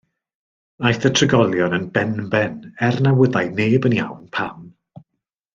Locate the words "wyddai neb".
3.21-3.89